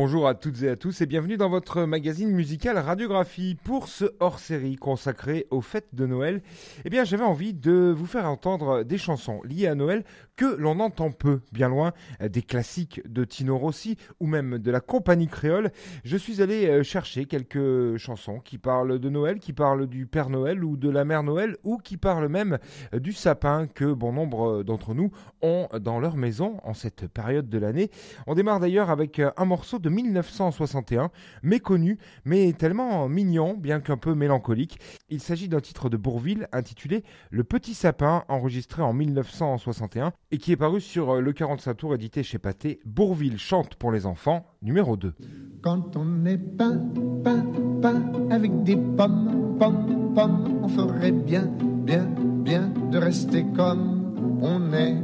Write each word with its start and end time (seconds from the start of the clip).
Bonjour 0.00 0.28
à 0.28 0.36
toutes 0.36 0.62
et 0.62 0.68
à 0.68 0.76
tous 0.76 1.00
et 1.00 1.06
bienvenue 1.06 1.36
dans 1.36 1.48
votre 1.48 1.82
magazine 1.82 2.30
musical 2.30 2.78
Radiographie. 2.78 3.56
Pour 3.64 3.88
ce 3.88 4.04
hors-série 4.20 4.76
consacré 4.76 5.48
aux 5.50 5.60
fêtes 5.60 5.92
de 5.92 6.06
Noël, 6.06 6.40
eh 6.84 6.88
bien 6.88 7.02
j'avais 7.02 7.24
envie 7.24 7.52
de 7.52 7.92
vous 7.96 8.06
faire 8.06 8.26
entendre 8.26 8.84
des 8.84 8.96
chansons 8.96 9.40
liées 9.42 9.66
à 9.66 9.74
Noël 9.74 10.04
que 10.36 10.54
l'on 10.56 10.78
entend 10.78 11.10
peu, 11.10 11.40
bien 11.50 11.68
loin 11.68 11.92
des 12.20 12.42
classiques 12.42 13.02
de 13.10 13.24
Tino 13.24 13.58
Rossi 13.58 13.96
ou 14.20 14.28
même 14.28 14.58
de 14.58 14.70
la 14.70 14.80
compagnie 14.80 15.26
créole. 15.26 15.72
Je 16.04 16.16
suis 16.16 16.40
allé 16.42 16.68
euh, 16.68 16.84
chercher 16.84 17.24
quelques 17.24 17.96
chansons 17.96 18.38
qui 18.38 18.56
parlent 18.56 19.00
de 19.00 19.08
Noël, 19.08 19.40
qui 19.40 19.52
parlent 19.52 19.88
du 19.88 20.06
Père 20.06 20.30
Noël 20.30 20.62
ou 20.62 20.76
de 20.76 20.88
la 20.88 21.04
Mère 21.04 21.24
Noël 21.24 21.56
ou 21.64 21.78
qui 21.78 21.96
parlent 21.96 22.28
même 22.28 22.58
euh, 22.94 23.00
du 23.00 23.12
sapin 23.12 23.66
que 23.66 23.92
bon 23.92 24.12
nombre 24.12 24.62
d'entre 24.62 24.94
nous 24.94 25.10
ont 25.42 25.66
dans 25.80 25.98
leur 25.98 26.16
maison 26.16 26.60
en 26.62 26.72
cette 26.72 27.08
période 27.08 27.48
de 27.48 27.58
l'année. 27.58 27.90
On 28.28 28.36
démarre 28.36 28.60
d'ailleurs 28.60 28.90
avec 28.90 29.18
euh, 29.18 29.32
un 29.36 29.44
morceau 29.44 29.80
de 29.80 29.87
1961, 29.88 31.10
méconnu, 31.42 31.98
mais 32.24 32.52
tellement 32.52 33.08
mignon, 33.08 33.54
bien 33.54 33.80
qu'un 33.80 33.96
peu 33.96 34.14
mélancolique. 34.14 34.78
Il 35.08 35.20
s'agit 35.20 35.48
d'un 35.48 35.60
titre 35.60 35.88
de 35.88 35.96
Bourville 35.96 36.48
intitulé 36.52 37.04
Le 37.30 37.44
Petit 37.44 37.74
Sapin, 37.74 38.24
enregistré 38.28 38.82
en 38.82 38.92
1961 38.92 40.12
et 40.30 40.38
qui 40.38 40.52
est 40.52 40.56
paru 40.56 40.80
sur 40.80 41.16
euh, 41.16 41.20
le 41.20 41.32
45 41.32 41.74
tours 41.74 41.94
édité 41.94 42.22
chez 42.22 42.38
Pathé. 42.38 42.80
Bourville 42.84 43.38
chante 43.38 43.74
pour 43.76 43.92
les 43.92 44.06
enfants, 44.06 44.46
numéro 44.62 44.96
2. 44.96 45.14
Quand 45.62 45.96
on 45.96 46.24
est 46.24 46.38
pain, 46.38 46.80
pain, 47.24 47.44
pain, 47.82 48.02
avec 48.30 48.62
des 48.62 48.76
pommes, 48.76 49.56
pommes, 49.58 50.12
pommes, 50.14 50.60
on 50.62 50.68
ferait 50.68 51.12
bien, 51.12 51.50
bien, 51.60 52.04
bien 52.18 52.72
de 52.90 52.98
rester 52.98 53.44
comme 53.56 54.38
on 54.42 54.72
est. 54.72 54.96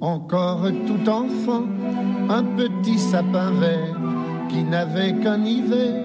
Encore 0.00 0.68
tout 0.86 1.08
enfant, 1.08 1.64
un 2.28 2.42
petit 2.56 2.98
sapin 2.98 3.52
vert 3.52 4.21
qui 4.52 4.62
n'avait 4.64 5.14
qu'un 5.14 5.42
hiver 5.44 6.04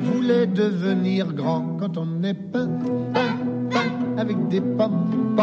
voulait 0.00 0.46
devenir 0.48 1.32
grand 1.32 1.76
quand 1.78 1.96
on 1.96 2.22
est 2.24 2.34
pain, 2.34 2.68
avec 4.18 4.48
des 4.48 4.60
pommes, 4.60 5.36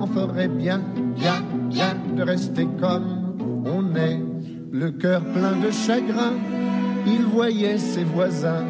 on 0.00 0.06
ferait 0.06 0.48
bien, 0.48 0.80
bien, 1.16 1.42
bien 1.68 1.96
de 2.16 2.22
rester 2.22 2.66
comme 2.80 3.34
on 3.66 3.94
est. 3.96 4.22
Le 4.70 4.90
cœur 4.92 5.22
plein 5.22 5.56
de 5.56 5.70
chagrin, 5.70 6.34
il 7.06 7.22
voyait 7.24 7.78
ses 7.78 8.04
voisins 8.04 8.64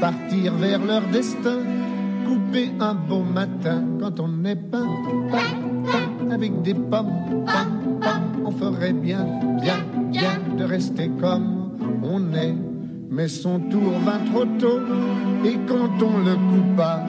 partir 0.00 0.54
vers 0.54 0.84
leur 0.84 1.02
destin, 1.08 1.58
couper 2.26 2.70
un 2.78 2.94
beau 2.94 3.22
matin 3.22 3.84
quand 4.00 4.20
on 4.20 4.44
est 4.44 4.56
pain, 4.56 4.86
avec 6.30 6.62
des 6.62 6.74
pommes, 6.74 7.12
on 8.44 8.50
ferait 8.52 8.92
bien, 8.92 9.26
bien, 9.60 9.78
bien 10.10 10.38
de 10.56 10.64
rester 10.64 11.10
comme 11.20 11.59
on 12.02 12.32
est. 12.34 12.54
Mais 13.10 13.28
son 13.28 13.58
tour 13.58 13.98
vint 14.04 14.24
trop 14.32 14.44
tôt, 14.58 14.78
et 15.44 15.56
quand 15.66 16.00
on 16.00 16.18
le 16.18 16.34
coupa, 16.34 17.04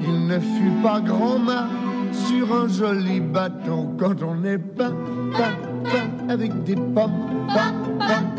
il 0.00 0.26
ne 0.26 0.38
fut 0.38 0.82
pas 0.82 1.00
grand 1.00 1.38
mât 1.38 1.68
sur 2.12 2.52
un 2.52 2.68
joli 2.68 3.20
bateau. 3.20 3.94
Quand 3.98 4.16
on 4.22 4.44
est 4.44 4.58
pain, 4.58 4.92
pain, 5.32 5.54
pain, 5.84 6.28
avec 6.28 6.64
des 6.64 6.74
pommes, 6.74 7.46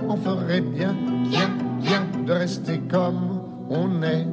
on 0.09 0.17
ferait 0.17 0.61
bien, 0.61 0.93
bien, 1.29 1.49
bien 1.81 2.05
de 2.25 2.33
rester 2.33 2.79
comme 2.89 3.41
on 3.69 4.03
est. 4.03 4.27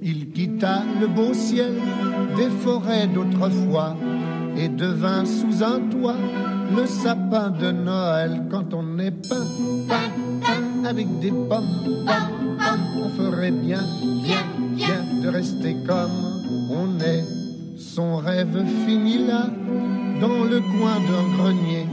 Il 0.00 0.30
quitta 0.30 0.82
le 1.00 1.06
beau 1.06 1.32
ciel 1.32 1.74
des 2.36 2.50
forêts 2.50 3.06
d'autrefois 3.06 3.96
et 4.56 4.68
devint 4.68 5.24
sous 5.24 5.62
un 5.62 5.80
toit 5.90 6.16
le 6.76 6.86
sapin 6.86 7.50
de 7.50 7.70
Noël 7.70 8.42
quand 8.50 8.74
on 8.74 8.98
est 8.98 9.10
pain, 9.10 9.46
pain, 9.88 10.10
pain 10.40 10.71
avec 10.84 11.06
des 11.20 11.30
pommes. 11.30 12.06
On 12.96 13.08
ferait 13.10 13.50
bien, 13.50 13.82
bien, 14.22 14.44
bien 14.74 15.04
de 15.22 15.28
rester 15.28 15.76
comme 15.86 16.42
on 16.70 16.98
est. 17.00 17.24
Son 17.76 18.16
rêve 18.16 18.64
finit 18.86 19.26
là, 19.26 19.46
dans 20.20 20.44
le 20.44 20.60
coin 20.60 20.98
d'un 21.08 21.36
grenier. 21.36 21.86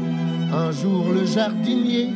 Un 0.52 0.72
jour 0.72 1.06
le 1.14 1.26
jardinier, 1.26 2.10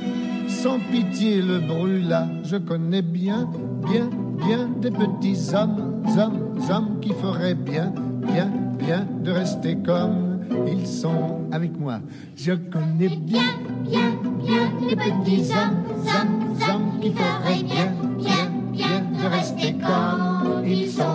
sans 0.47 0.79
pitié, 0.91 1.41
le 1.41 1.59
brûla. 1.59 2.27
Je 2.43 2.57
connais 2.57 3.01
bien, 3.01 3.49
bien, 3.85 4.09
bien 4.37 4.69
des 4.81 4.91
petits 4.91 5.53
hommes, 5.53 6.03
hommes, 6.17 6.57
hommes 6.69 6.99
qui 7.01 7.13
feraient 7.13 7.55
bien, 7.55 7.93
bien, 8.25 8.51
bien 8.77 9.07
de 9.23 9.31
rester 9.31 9.77
comme 9.77 10.39
ils 10.67 10.87
sont 10.87 11.41
avec 11.51 11.77
moi. 11.79 11.99
Je 12.35 12.53
connais 12.53 13.15
bien, 13.15 13.43
bien, 13.83 14.13
bien 14.43 14.71
les 14.87 14.95
petits 14.95 15.51
hommes, 15.51 15.83
hommes, 16.05 16.42
hommes 16.69 16.99
qui 17.01 17.11
feraient 17.11 17.63
bien, 17.63 17.93
bien, 18.17 18.51
bien 18.71 19.01
de 19.01 19.27
rester 19.27 19.73
comme 19.73 20.63
ils 20.65 20.89
sont. 20.89 21.12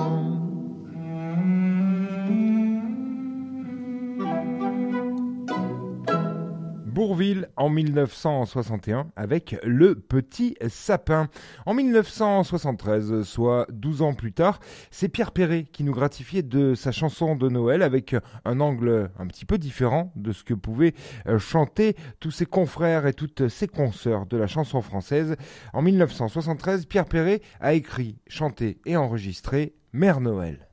En 7.56 7.68
1961 7.68 9.08
avec 9.16 9.56
Le 9.64 9.94
Petit 9.94 10.56
Sapin. 10.68 11.28
En 11.66 11.74
1973, 11.74 13.22
soit 13.22 13.66
12 13.70 14.02
ans 14.02 14.14
plus 14.14 14.32
tard, 14.32 14.60
c'est 14.90 15.08
Pierre 15.08 15.32
Perret 15.32 15.64
qui 15.64 15.84
nous 15.84 15.92
gratifiait 15.92 16.42
de 16.42 16.74
sa 16.74 16.92
chanson 16.92 17.36
de 17.36 17.48
Noël 17.48 17.82
avec 17.82 18.14
un 18.44 18.60
angle 18.60 19.10
un 19.18 19.26
petit 19.26 19.44
peu 19.44 19.58
différent 19.58 20.12
de 20.16 20.32
ce 20.32 20.44
que 20.44 20.54
pouvaient 20.54 20.94
euh, 21.26 21.38
chanter 21.38 21.96
tous 22.20 22.30
ses 22.30 22.46
confrères 22.46 23.06
et 23.06 23.14
toutes 23.14 23.48
ses 23.48 23.68
consoeurs 23.68 24.26
de 24.26 24.36
la 24.36 24.46
chanson 24.46 24.80
française. 24.80 25.36
En 25.72 25.82
1973, 25.82 26.86
Pierre 26.86 27.06
Perret 27.06 27.40
a 27.60 27.74
écrit, 27.74 28.18
chanté 28.26 28.78
et 28.86 28.96
enregistré 28.96 29.74
Mère 29.92 30.20
Noël. 30.20 30.68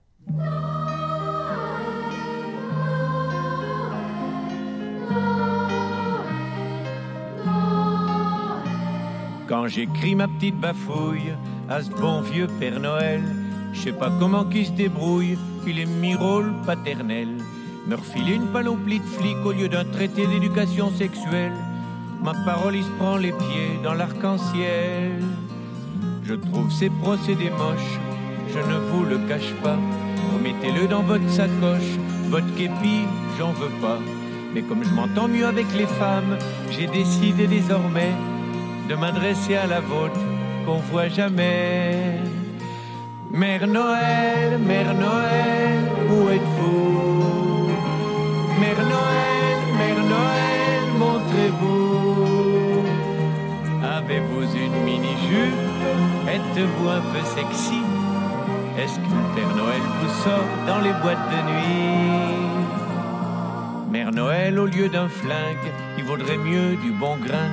Quand 9.47 9.67
j'écris 9.67 10.15
ma 10.15 10.27
petite 10.27 10.59
bafouille 10.59 11.33
à 11.69 11.83
ce 11.83 11.91
bon 11.91 12.21
vieux 12.21 12.47
Père 12.59 12.79
Noël, 12.79 13.21
je 13.73 13.79
sais 13.79 13.91
pas 13.91 14.11
comment 14.19 14.43
qu'il 14.43 14.65
se 14.65 14.71
débrouille, 14.71 15.37
il 15.67 15.79
est 15.79 15.85
mi-rôle 15.85 16.51
paternel. 16.65 17.27
Me 17.85 17.95
refile 17.95 18.31
une 18.31 18.47
panoplie 18.47 18.99
de 18.99 19.05
flics 19.05 19.45
au 19.45 19.51
lieu 19.51 19.69
d'un 19.69 19.85
traité 19.85 20.25
d'éducation 20.25 20.89
sexuelle. 20.89 21.53
Ma 22.23 22.33
parole, 22.43 22.75
il 22.75 22.83
se 22.83 22.89
prend 22.97 23.17
les 23.17 23.33
pieds 23.33 23.79
dans 23.83 23.93
l'arc-en-ciel. 23.93 25.21
Je 26.23 26.33
trouve 26.33 26.71
ces 26.71 26.89
procédés 26.89 27.51
moches, 27.51 27.99
je 28.51 28.57
ne 28.57 28.79
vous 28.89 29.03
le 29.03 29.19
cache 29.27 29.53
pas. 29.61 29.77
Remettez-le 30.33 30.87
dans 30.87 31.03
votre 31.03 31.29
sacoche, 31.29 31.99
votre 32.29 32.51
képi, 32.55 33.01
j'en 33.37 33.51
veux 33.51 33.69
pas. 33.79 33.99
Mais 34.55 34.63
comme 34.63 34.83
je 34.83 34.89
m'entends 34.89 35.27
mieux 35.27 35.45
avec 35.45 35.67
les 35.77 35.85
femmes, 35.85 36.35
j'ai 36.71 36.87
décidé 36.87 37.45
désormais 37.45 38.11
de 38.89 38.95
m'adresser 38.95 39.55
à 39.55 39.67
la 39.67 39.79
vôtre 39.79 40.19
qu'on 40.65 40.77
voit 40.91 41.09
jamais. 41.09 42.19
Mère 43.31 43.67
Noël, 43.67 44.59
Mère 44.59 44.93
Noël, 44.93 45.83
où 46.09 46.29
êtes-vous? 46.29 47.69
Mère 48.59 48.83
Noël, 48.93 49.57
Mère 49.77 50.03
Noël, 50.13 50.81
montrez-vous. 50.97 52.83
Avez-vous 53.97 54.45
une 54.55 54.83
mini-jupe? 54.83 55.65
Êtes-vous 56.27 56.89
un 56.89 57.01
peu 57.11 57.23
sexy? 57.35 57.81
Est-ce 58.77 58.97
que 58.99 59.35
Père 59.35 59.55
Noël 59.55 59.81
vous 59.99 60.13
sort 60.23 60.49
dans 60.67 60.81
les 60.81 60.93
boîtes 61.01 61.29
de 61.33 61.39
nuit? 61.51 62.45
Mère 63.91 64.11
Noël, 64.11 64.59
au 64.59 64.65
lieu 64.65 64.89
d'un 64.89 65.07
flingue, 65.07 65.71
il 65.97 66.03
vaudrait 66.03 66.37
mieux 66.37 66.75
du 66.75 66.91
bon 66.91 67.17
grain 67.17 67.51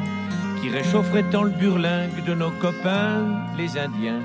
qui 0.62 0.70
réchaufferait 0.70 1.24
tant 1.24 1.42
le 1.42 1.50
burlingue 1.50 2.24
de 2.24 2.34
nos 2.34 2.52
copains, 2.52 3.26
les 3.58 3.76
Indiens. 3.76 4.22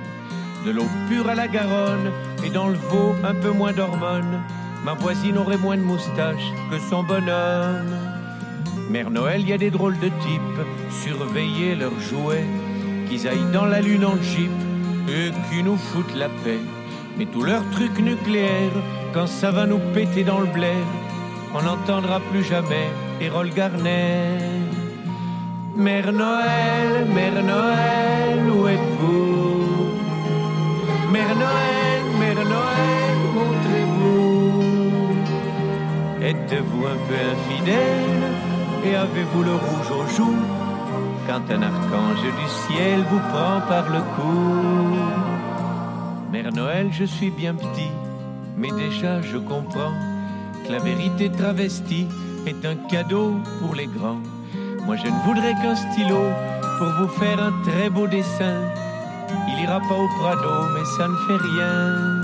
De 0.65 0.71
l'eau 0.71 0.85
pure 1.09 1.27
à 1.29 1.33
la 1.33 1.47
Garonne 1.47 2.11
et 2.45 2.49
dans 2.51 2.67
le 2.67 2.77
veau 2.77 3.15
un 3.23 3.33
peu 3.33 3.49
moins 3.49 3.73
d'hormones. 3.73 4.43
Ma 4.85 4.93
voisine 4.93 5.39
aurait 5.39 5.57
moins 5.57 5.77
de 5.77 5.81
moustaches 5.81 6.53
que 6.69 6.77
son 6.77 7.01
bonhomme. 7.01 7.95
Mère 8.91 9.09
Noël, 9.09 9.41
y 9.47 9.53
a 9.53 9.57
des 9.57 9.71
drôles 9.71 9.97
de 9.97 10.09
types, 10.09 10.65
surveiller 10.91 11.75
leurs 11.75 11.99
jouets, 11.99 12.45
qu'ils 13.09 13.27
aillent 13.27 13.51
dans 13.51 13.65
la 13.65 13.81
lune 13.81 14.05
en 14.05 14.21
jeep 14.21 14.51
et 15.09 15.31
qui 15.49 15.63
nous 15.63 15.77
foutent 15.77 16.15
la 16.15 16.29
paix. 16.29 16.59
Mais 17.17 17.25
tous 17.25 17.43
leurs 17.43 17.67
trucs 17.71 17.99
nucléaires, 17.99 18.83
quand 19.11 19.27
ça 19.27 19.49
va 19.49 19.65
nous 19.65 19.81
péter 19.93 20.23
dans 20.23 20.39
le 20.41 20.53
blaire, 20.53 20.93
on 21.55 21.63
n'entendra 21.63 22.19
plus 22.31 22.43
jamais 22.43 22.89
Erol 23.19 23.49
Garner. 23.49 24.56
Mère 25.77 26.11
Noël, 26.11 27.05
Mère 27.13 27.43
Noël, 27.43 28.49
où 28.49 28.67
êtes-vous? 28.67 29.91
Mère 31.11 31.35
Noël, 31.35 32.03
Mère 32.19 32.43
Noël, 32.55 33.17
montrez-vous. 33.35 34.63
Êtes-vous 36.19 36.83
un 36.83 36.97
peu 37.07 37.15
infidèle? 37.35 38.23
Et 38.85 38.95
avez-vous 38.95 39.43
le 39.43 39.53
rouge 39.53 39.91
aux 39.91 40.07
joues 40.15 40.41
quand 41.27 41.43
un 41.51 41.61
archange 41.61 42.23
du 42.23 42.47
ciel 42.49 43.03
vous 43.11 43.19
prend 43.19 43.61
par 43.67 43.87
le 43.91 43.99
cou 44.15 44.97
Mère 46.31 46.51
Noël, 46.53 46.87
je 46.91 47.03
suis 47.03 47.29
bien 47.29 47.53
petit, 47.53 47.91
mais 48.57 48.71
déjà 48.71 49.21
je 49.21 49.37
comprends 49.37 49.93
que 50.65 50.71
la 50.71 50.79
vérité 50.79 51.29
travestie 51.29 52.07
est 52.47 52.65
un 52.65 52.75
cadeau 52.89 53.35
pour 53.59 53.75
les 53.75 53.85
grands. 53.85 54.21
Moi 54.87 54.95
je 54.95 55.07
ne 55.07 55.19
voudrais 55.25 55.53
qu'un 55.61 55.75
stylo 55.75 56.23
pour 56.77 56.87
vous 56.97 57.09
faire 57.19 57.43
un 57.43 57.51
très 57.67 57.89
beau 57.89 58.07
dessin. 58.07 58.55
Il 59.49 59.63
ira 59.63 59.81
pas 59.81 59.95
au 59.95 60.07
Prado, 60.17 60.53
mais 60.73 60.85
ça 60.95 61.09
ne 61.09 61.17
fait 61.25 61.41
rien. 61.51 62.21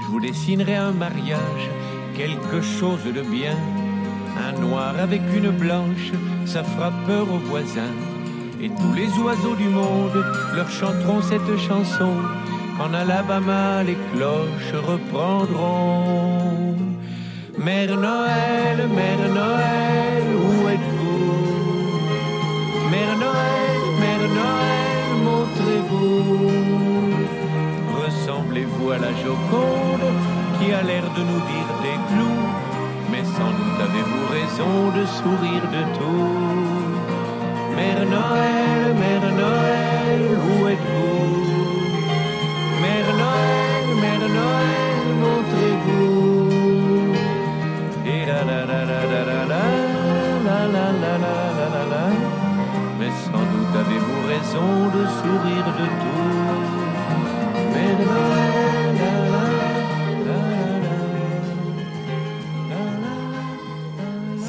Je 0.00 0.06
vous 0.06 0.20
dessinerai 0.20 0.76
un 0.76 0.92
mariage, 0.92 1.64
quelque 2.16 2.62
chose 2.62 3.04
de 3.04 3.20
bien. 3.20 3.58
Un 4.48 4.58
noir 4.58 4.94
avec 4.98 5.20
une 5.36 5.50
blanche, 5.50 6.12
ça 6.46 6.64
fera 6.64 6.90
peur 7.06 7.26
aux 7.30 7.44
voisins. 7.50 7.96
Et 8.62 8.70
tous 8.70 8.94
les 8.94 9.10
oiseaux 9.22 9.56
du 9.56 9.68
monde 9.68 10.24
leur 10.54 10.70
chanteront 10.70 11.20
cette 11.20 11.58
chanson. 11.58 12.14
Qu'en 12.78 12.94
Alabama, 12.94 13.82
les 13.82 13.98
cloches 14.14 14.74
reprendront. 14.90 16.74
Mère 17.58 17.94
Noël, 17.98 18.88
Mère 18.96 19.28
Noël, 19.28 20.09
à 28.92 28.98
la 28.98 29.12
Joconde 29.22 30.08
qui 30.58 30.72
a 30.72 30.82
l'air 30.82 31.04
de 31.16 31.22
nous 31.30 31.42
dire 31.52 31.70
des 31.84 31.98
clous, 32.08 32.46
mais 33.10 33.24
sans 33.24 33.52
doute 33.58 33.80
avez-vous 33.86 34.26
raison 34.38 34.90
de 34.98 35.04
sourire 35.06 35.66
de 35.76 35.82
tout. 35.96 36.80
Mère 37.76 38.04
Noël, 38.16 38.94
Mère 39.02 39.28
Noël, 39.42 40.22
où 40.48 40.68
êtes-vous 40.68 41.30
Mère 42.82 43.10
Noël, 43.22 43.86
Mère 44.02 44.26
Noël, 44.38 45.04
montrez-vous. 45.24 46.50
Et 48.06 48.26
la 48.26 48.40
la 48.50 48.60
la 48.70 48.80
la 48.90 49.00
la 49.12 49.22
la 49.30 49.40
la 49.52 49.64
la 50.46 50.86
la 51.02 51.14
la 51.24 51.34
la 51.58 51.66
la 51.74 51.84
la 51.94 52.06
Mais 52.98 53.12
sans 53.24 53.44
doute 53.52 53.74
avez-vous 53.82 54.22
raison 54.34 54.70
de 54.96 55.02
sourire 55.18 55.68
de 55.80 55.86
tout. 56.00 56.90
Mère 57.72 58.00
Noël, 58.06 58.39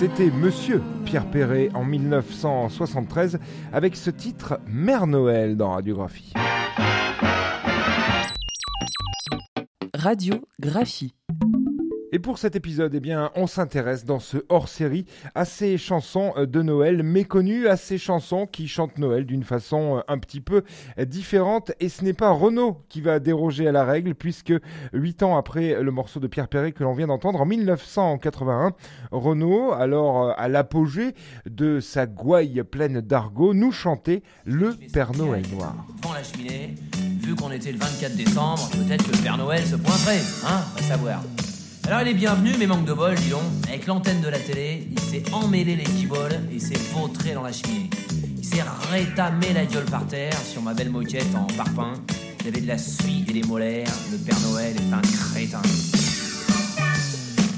C'était 0.01 0.31
Monsieur 0.31 0.81
Pierre 1.05 1.29
Perret 1.29 1.69
en 1.75 1.85
1973 1.85 3.37
avec 3.71 3.95
ce 3.95 4.09
titre 4.09 4.59
Mère 4.65 5.05
Noël 5.05 5.55
dans 5.55 5.73
Radiographie. 5.73 6.33
Radiographie. 9.93 11.13
Et 12.13 12.19
pour 12.19 12.37
cet 12.37 12.57
épisode, 12.57 12.93
eh 12.93 12.99
bien, 12.99 13.31
on 13.35 13.47
s'intéresse 13.47 14.03
dans 14.03 14.19
ce 14.19 14.37
hors-série 14.49 15.05
à 15.33 15.45
ces 15.45 15.77
chansons 15.77 16.33
euh, 16.35 16.45
de 16.45 16.61
Noël 16.61 17.03
méconnues, 17.03 17.69
à 17.69 17.77
ces 17.77 17.97
chansons 17.97 18.47
qui 18.47 18.67
chantent 18.67 18.97
Noël 18.97 19.25
d'une 19.25 19.45
façon 19.45 19.97
euh, 19.97 20.01
un 20.09 20.17
petit 20.17 20.41
peu 20.41 20.63
euh, 20.99 21.05
différente. 21.05 21.71
Et 21.79 21.87
ce 21.87 22.03
n'est 22.03 22.11
pas 22.11 22.31
Renaud 22.31 22.81
qui 22.89 22.99
va 22.99 23.19
déroger 23.19 23.65
à 23.65 23.71
la 23.71 23.85
règle, 23.85 24.13
puisque 24.13 24.53
huit 24.91 25.23
ans 25.23 25.37
après 25.37 25.81
le 25.81 25.91
morceau 25.91 26.19
de 26.19 26.27
Pierre 26.27 26.49
Perret 26.49 26.73
que 26.73 26.83
l'on 26.83 26.93
vient 26.93 27.07
d'entendre, 27.07 27.39
en 27.39 27.45
1981, 27.45 28.73
Renaud, 29.11 29.71
alors 29.71 30.37
à 30.37 30.49
l'apogée 30.49 31.15
de 31.49 31.79
sa 31.79 32.07
gouaille 32.07 32.61
pleine 32.69 32.99
d'argot, 32.99 33.53
nous 33.53 33.71
chantait 33.71 34.21
le 34.43 34.75
Père 34.91 35.13
Noël 35.13 35.43
noir. 35.53 35.75
Devant 36.01 36.13
la 36.13 36.23
cheminée, 36.23 36.75
vu 37.21 37.35
qu'on 37.35 37.51
était 37.51 37.71
le 37.71 37.79
24 37.79 38.15
décembre, 38.17 38.69
peut-être 38.71 39.09
que 39.09 39.15
le 39.15 39.23
Père 39.23 39.37
Noël 39.37 39.65
se 39.65 39.77
pointerait, 39.77 40.19
hein, 40.45 40.61
va 40.75 40.81
savoir. 40.81 41.23
Alors 41.87 42.01
il 42.01 42.09
est 42.09 42.13
bienvenu, 42.13 42.51
mais 42.57 42.67
manque 42.67 42.85
de 42.85 42.93
bol, 42.93 43.15
dis 43.15 43.29
donc. 43.29 43.41
Avec 43.67 43.87
l'antenne 43.87 44.21
de 44.21 44.29
la 44.29 44.39
télé, 44.39 44.87
il 44.91 44.99
s'est 44.99 45.23
emmêlé 45.33 45.75
les 45.75 45.83
kiboles 45.83 46.39
et 46.53 46.59
s'est 46.59 46.79
vautré 46.93 47.33
dans 47.33 47.43
la 47.43 47.51
cheminée. 47.51 47.89
Il 48.37 48.45
s'est 48.45 48.63
rétamé 48.91 49.53
la 49.53 49.65
gueule 49.65 49.85
par 49.85 50.05
terre 50.07 50.37
sur 50.49 50.61
ma 50.61 50.73
belle 50.73 50.89
moquette 50.89 51.35
en 51.35 51.45
parpaing. 51.55 51.93
Il 52.41 52.47
avait 52.47 52.61
de 52.61 52.67
la 52.67 52.77
suie 52.77 53.25
et 53.27 53.33
des 53.33 53.43
molaires. 53.43 53.91
Le 54.11 54.17
Père 54.17 54.39
Noël 54.49 54.75
est 54.75 54.93
un 54.93 55.01
crétin. 55.01 55.61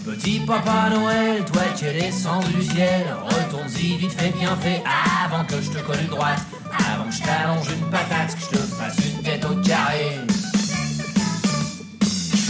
Petit 0.05 0.39
Papa 0.41 0.89
Noël, 0.89 1.43
toi 1.45 1.63
qui 1.75 1.85
es 1.85 1.93
descendu 1.93 2.53
du 2.53 2.63
ciel, 2.63 3.05
retourne-y 3.23 3.97
vite 3.97 4.11
fait 4.11 4.31
bien 4.37 4.55
fait 4.57 4.83
avant 5.25 5.43
que 5.45 5.61
je 5.61 5.69
te 5.69 5.79
colle 5.79 6.05
droite, 6.09 6.41
avant 6.77 7.05
que 7.05 7.15
je 7.15 7.21
t'allonge 7.21 7.69
une 7.69 7.89
patate, 7.89 8.35
que 8.35 8.41
je 8.41 8.57
te 8.57 8.57
fasse 8.57 8.97
une 8.97 9.23
tête 9.23 9.45
au 9.45 9.55
carré. 9.61 10.32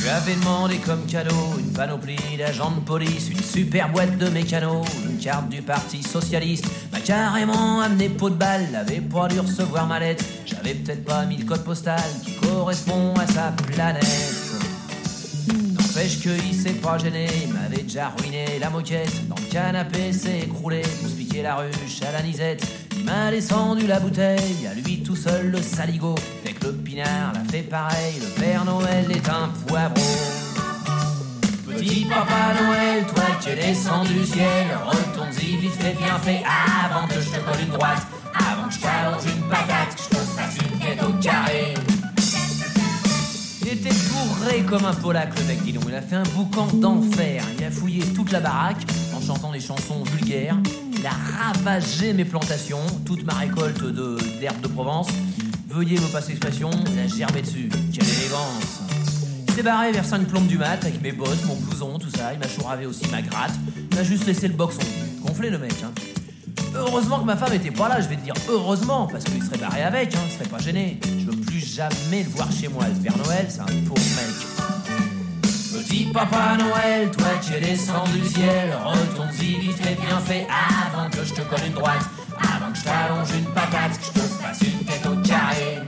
Lui 0.03 0.09
avais 0.09 0.35
demandé 0.35 0.79
comme 0.79 1.05
cadeau 1.05 1.55
une 1.57 1.71
panoplie 1.71 2.17
d'agents 2.37 2.71
de 2.71 2.81
police, 2.81 3.29
une 3.29 3.41
super 3.41 3.89
boîte 3.89 4.17
de 4.17 4.27
mécano, 4.27 4.81
une 5.09 5.17
carte 5.17 5.47
du 5.47 5.61
Parti 5.61 6.03
Socialiste. 6.03 6.65
M'a 6.91 6.99
carrément 6.99 7.79
amené 7.79 8.09
pot 8.09 8.29
de 8.29 8.35
balle, 8.35 8.67
avait 8.75 8.99
pas 8.99 9.29
dû 9.29 9.39
recevoir 9.39 9.87
ma 9.87 10.01
lettre. 10.01 10.25
J'avais 10.45 10.73
peut-être 10.73 11.05
pas 11.05 11.23
mis 11.23 11.37
le 11.37 11.45
code 11.45 11.63
postal 11.63 12.01
qui 12.21 12.35
correspond 12.35 13.13
à 13.13 13.25
sa 13.27 13.53
planète. 13.73 14.03
N'empêche 15.71 16.19
qu'il 16.19 16.53
s'est 16.53 16.73
pas 16.81 16.97
gêné, 16.97 17.27
il 17.45 17.53
m'avait 17.53 17.83
déjà 17.83 18.09
ruiné 18.09 18.59
la 18.59 18.69
moquette. 18.69 19.29
Dans 19.29 19.35
le 19.35 19.49
canapé, 19.49 20.11
s'est 20.11 20.39
écroulé 20.39 20.81
pour 20.81 21.41
la 21.41 21.55
ruche 21.55 22.01
à 22.05 22.11
la 22.11 22.21
nisette. 22.21 22.82
Il 23.03 23.09
m'a 23.09 23.31
descendu 23.31 23.85
la 23.85 23.99
bouteille, 23.99 24.65
à 24.65 24.73
lui 24.75 25.03
tout 25.03 25.17
seul 25.17 25.51
le 25.51 25.61
saligo. 25.61 26.15
Fait 26.41 26.53
que 26.53 26.67
le 26.67 26.71
pinard 26.71 27.33
l'a 27.33 27.43
fait 27.51 27.63
pareil, 27.63 28.13
le 28.21 28.41
Père 28.41 28.63
Noël 28.63 29.11
est 29.11 29.29
un 29.29 29.49
poivreau. 29.67 29.99
Petit 31.67 32.05
Papa 32.05 32.63
Noël, 32.63 33.03
toi 33.13 33.25
qui 33.41 33.49
es 33.49 33.55
descendu 33.57 34.13
du 34.13 34.25
ciel, 34.25 34.67
retourne-y 34.85 35.57
vite 35.57 35.73
fait 35.73 35.97
bien 35.97 36.17
fait 36.19 36.43
avant 36.45 37.05
que 37.07 37.15
je 37.15 37.27
te 37.27 37.39
colle 37.43 37.61
une 37.61 37.73
droite, 37.73 38.07
avant 38.35 38.69
que 38.69 38.73
je 38.73 38.79
t'allonge 38.79 39.25
une 39.25 39.49
patate, 39.49 39.95
que 39.95 40.01
je 40.01 40.09
te 40.09 40.15
fasse 40.15 40.57
une 40.59 40.79
tête 40.79 41.03
au 41.03 41.11
carré. 41.21 41.73
Il 43.63 43.67
était 43.67 43.89
bourré 43.89 44.61
comme 44.61 44.85
un 44.85 44.93
polac, 44.93 45.37
le 45.39 45.45
mec, 45.45 45.73
donc. 45.73 45.83
Il 45.89 45.95
a 45.95 46.01
fait 46.01 46.15
un 46.15 46.23
boucan 46.23 46.67
d'enfer. 46.67 47.43
Il 47.59 47.65
a 47.65 47.69
fouillé 47.69 48.01
toute 48.15 48.31
la 48.31 48.39
baraque 48.39 48.81
en 49.13 49.21
chantant 49.21 49.51
des 49.51 49.59
chansons 49.59 50.03
vulgaires. 50.03 50.55
Il 51.03 51.07
a 51.07 51.47
ravagé 51.51 52.13
mes 52.13 52.23
plantations, 52.23 52.79
toute 53.03 53.25
ma 53.25 53.33
récolte 53.33 53.83
d'herbes 54.39 54.61
de, 54.61 54.67
Provence. 54.69 55.09
Veuillez 55.67 55.99
me 55.99 56.07
passer 56.07 56.29
l'expression, 56.29 56.69
il 56.93 56.97
a 56.97 57.07
germé 57.07 57.41
dessus. 57.41 57.67
Quelle 57.93 58.07
élégance 58.07 58.83
Il 59.49 59.53
s'est 59.53 59.63
barré 59.63 59.91
vers 59.91 60.05
5 60.05 60.25
plombes 60.29 60.47
du 60.47 60.57
mat 60.57 60.81
avec 60.81 61.01
mes 61.01 61.11
bottes, 61.11 61.43
mon 61.45 61.57
blouson, 61.57 61.99
tout 61.99 62.09
ça. 62.09 62.31
Il 62.31 62.39
m'a 62.39 62.47
chouravé 62.47 62.85
aussi 62.85 63.05
ma 63.11 63.21
gratte. 63.21 63.51
Il 63.91 63.97
m'a 63.97 64.03
juste 64.05 64.25
laissé 64.25 64.47
le 64.47 64.53
boxon. 64.53 64.79
Gonflé 65.25 65.49
le 65.49 65.57
mec, 65.57 65.75
hein. 65.83 65.91
Heureusement 66.73 67.19
que 67.19 67.25
ma 67.25 67.35
femme 67.35 67.51
était 67.51 67.71
pas 67.71 67.89
là, 67.89 67.99
je 67.99 68.07
vais 68.07 68.15
te 68.15 68.23
dire 68.23 68.35
heureusement, 68.47 69.05
parce 69.07 69.25
qu'il 69.25 69.43
serait 69.43 69.57
barré 69.57 69.83
avec, 69.83 70.15
hein, 70.15 70.19
il 70.25 70.31
serait 70.31 70.49
pas 70.49 70.59
gêné. 70.59 71.01
Je 71.19 71.25
veux 71.25 71.35
plus 71.35 71.59
jamais 71.59 72.23
le 72.23 72.29
voir 72.29 72.49
chez 72.49 72.69
moi. 72.69 72.85
Le 72.87 73.03
Père 73.03 73.17
Noël, 73.17 73.47
c'est 73.49 73.59
un 73.59 73.65
pauvre 73.65 73.99
mec. 74.15 74.52
Petit 75.73 76.05
Papa 76.05 76.55
Noël, 76.59 77.09
toi 77.17 77.25
qui 77.41 77.53
es 77.55 77.59
descendu 77.59 78.19
du 78.19 78.29
ciel, 78.29 78.77
retourne-y 78.85 79.59
vite 79.59 79.77
fait 79.77 79.95
bien 79.95 80.19
fait 80.19 80.45
avant 80.47 81.09
que 81.09 81.25
je 81.25 81.33
te 81.33 81.41
colle 81.41 81.65
une 81.65 81.73
droite, 81.73 82.05
avant 82.37 82.71
que 82.71 82.77
je 82.77 82.83
t'allonge 82.83 83.31
une 83.35 83.45
patate, 83.45 83.97
que 83.97 84.05
je 84.05 84.11
te 84.11 84.19
fasse 84.19 84.61
une 84.61 84.85
tête 84.85 85.05
au 85.07 85.15
carré. 85.27 85.79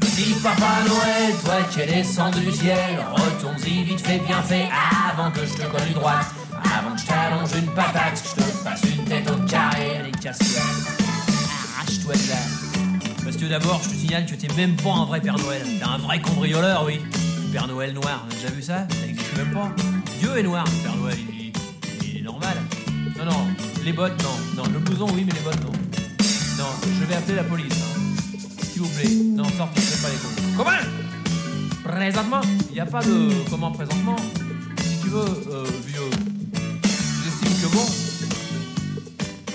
Petit 0.00 0.34
Papa 0.42 0.82
Noël, 0.88 1.34
toi 1.44 1.54
qui 1.70 1.80
es 1.82 1.86
descendu 1.86 2.40
du 2.40 2.52
ciel, 2.52 2.98
retourne-y 3.12 3.84
vite 3.84 4.04
fait 4.04 4.18
bien 4.26 4.42
fait 4.42 4.68
avant 5.08 5.30
que 5.30 5.46
je 5.46 5.52
te 5.52 5.62
colle 5.62 5.86
une 5.86 5.94
droite, 5.94 6.26
avant 6.64 6.96
que 6.96 7.00
je 7.00 7.06
t'allonge 7.06 7.52
une 7.56 7.70
patate, 7.74 8.20
que 8.20 8.28
je 8.28 8.34
te 8.34 8.50
fasse 8.58 8.82
une 8.82 9.04
tête 9.04 9.30
au 9.30 9.36
carré. 9.46 9.98
Allez, 10.00 10.10
casse-toi. 10.10 10.62
Arrache-toi 11.78 12.14
de 12.14 12.28
là. 12.28 13.22
Parce 13.22 13.36
que 13.36 13.44
d'abord, 13.44 13.80
je 13.84 13.90
te 13.90 13.94
signale 13.94 14.26
que 14.26 14.34
t'es 14.34 14.52
même 14.56 14.74
pas 14.74 14.90
un 14.90 15.04
vrai 15.04 15.20
Père 15.20 15.38
Noël. 15.38 15.62
T'es 15.78 15.84
un 15.84 15.98
vrai 15.98 16.20
cambrioleur, 16.20 16.84
oui. 16.84 17.00
Père 17.52 17.66
Noël 17.66 17.92
noir, 17.94 18.24
t'as 18.28 18.34
déjà 18.36 18.48
vu 18.50 18.62
ça 18.62 18.86
Ça 18.90 19.06
existe 19.08 19.36
même 19.36 19.52
pas. 19.52 19.72
Dieu 20.18 20.36
est 20.36 20.42
noir, 20.42 20.64
Père 20.82 20.96
Noël, 20.96 21.16
il, 22.04 22.18
est 22.18 22.22
normal. 22.22 22.56
Non, 23.18 23.24
non, 23.24 23.46
les 23.84 23.92
bottes, 23.92 24.22
non. 24.22 24.62
Non, 24.62 24.70
le 24.72 24.78
blouson, 24.80 25.06
oui, 25.14 25.24
mais 25.26 25.32
les 25.32 25.40
bottes, 25.40 25.62
non. 25.64 25.72
Non, 26.58 26.66
je 27.00 27.04
vais 27.04 27.14
appeler 27.14 27.36
la 27.36 27.44
police. 27.44 27.72
hein. 27.72 28.00
S'il 28.72 28.82
vous 28.82 28.88
plaît. 28.88 29.08
Non, 29.34 29.44
sortez, 29.56 29.80
faites 29.80 30.02
pas 30.02 30.08
les 30.08 30.16
cons. 30.16 30.56
Comment? 30.56 31.94
Présentement? 31.96 32.40
Il 32.68 32.74
n'y 32.74 32.80
a 32.80 32.86
pas 32.86 33.02
de 33.02 33.30
comment 33.50 33.70
présentement. 33.72 34.16
Si 34.82 34.98
tu 35.02 35.08
veux, 35.08 35.20
euh, 35.50 35.64
vieux, 35.86 36.10
j'estime 37.24 37.62
que 37.62 37.74
bon, 37.74 37.86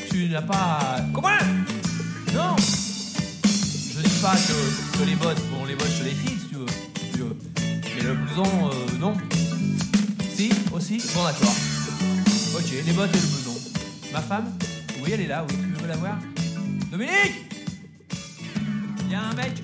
tu 0.10 0.30
n'as 0.30 0.42
pas. 0.42 0.98
Comment? 1.14 1.30
Non 2.34 2.56
Je 2.58 4.02
dis 4.02 4.20
pas 4.22 4.32
que, 4.36 4.98
que 4.98 5.04
les 5.06 5.16
bottes, 5.16 5.42
bon, 5.52 5.66
les 5.66 5.76
bottes, 5.76 5.92
je 6.00 6.04
les 6.06 6.13
euh, 8.42 8.98
non. 9.00 9.14
Si, 10.36 10.50
aussi 10.74 10.98
Bon, 11.14 11.24
d'accord. 11.24 11.54
Ok, 12.56 12.72
les 12.86 12.94
bottes 12.94 13.12
et 13.14 13.20
le 13.20 13.28
blouson. 13.28 13.54
Ma 14.12 14.22
femme 14.22 14.52
Oui, 15.04 15.12
elle 15.14 15.22
est 15.22 15.28
là, 15.28 15.46
oui, 15.48 15.56
tu 15.56 15.82
veux 15.82 15.88
la 15.88 15.96
voir? 15.98 16.18
Dominique 16.92 17.46
Il 19.06 19.12
y 19.12 19.16
a 19.16 19.22
un 19.22 19.34
mec, 19.34 19.63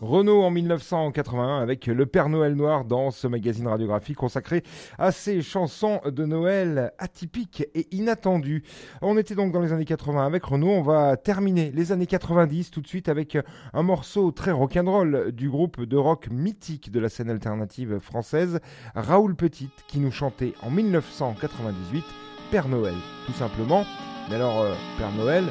Renault 0.00 0.42
en 0.42 0.50
1981 0.50 1.58
avec 1.60 1.86
Le 1.86 2.06
Père 2.06 2.28
Noël 2.28 2.54
Noir 2.54 2.84
dans 2.84 3.10
ce 3.10 3.26
magazine 3.26 3.66
radiographie 3.66 4.14
consacré 4.14 4.62
à 4.96 5.10
ces 5.10 5.42
chansons 5.42 6.00
de 6.04 6.24
Noël 6.24 6.92
atypiques 6.98 7.64
et 7.74 7.88
inattendues. 7.90 8.62
On 9.02 9.18
était 9.18 9.34
donc 9.34 9.52
dans 9.52 9.60
les 9.60 9.72
années 9.72 9.84
80 9.84 10.24
avec 10.24 10.44
Renault, 10.44 10.68
on 10.68 10.82
va 10.82 11.16
terminer 11.16 11.72
les 11.74 11.90
années 11.90 12.06
90 12.06 12.70
tout 12.70 12.80
de 12.80 12.86
suite 12.86 13.08
avec 13.08 13.36
un 13.72 13.82
morceau 13.82 14.30
très 14.30 14.52
rock'n'roll 14.52 15.32
du 15.32 15.50
groupe 15.50 15.82
de 15.82 15.96
rock 15.96 16.28
mythique 16.30 16.92
de 16.92 17.00
la 17.00 17.08
scène 17.08 17.30
alternative 17.30 17.98
française, 17.98 18.60
Raoul 18.94 19.34
Petit, 19.34 19.70
qui 19.88 19.98
nous 19.98 20.12
chantait 20.12 20.54
en 20.62 20.70
1998 20.70 22.04
Père 22.50 22.68
Noël, 22.68 22.94
tout 23.26 23.32
simplement. 23.32 23.84
Mais 24.28 24.36
alors, 24.36 24.60
euh, 24.60 24.74
Père 24.96 25.12
Noël, 25.12 25.44